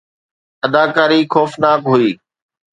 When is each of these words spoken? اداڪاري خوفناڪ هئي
اداڪاري 0.65 1.19
خوفناڪ 1.33 1.79
هئي 1.91 2.11